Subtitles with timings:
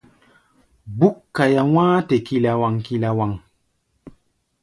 [0.97, 3.31] Búk kaia wá̧á̧-te kilawaŋ-kilawaŋ.